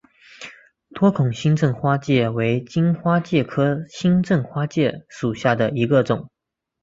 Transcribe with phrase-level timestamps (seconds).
[0.95, 6.31] 多孔新正花介为荆花介科新正花介属下的一个种。